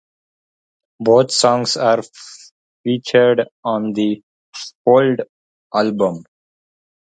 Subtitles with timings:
[0.99, 2.01] Both songs are
[2.83, 4.23] featured on the
[4.83, 5.21] "Fold"
[5.75, 6.23] album.